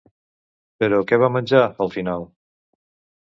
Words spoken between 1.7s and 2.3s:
al final?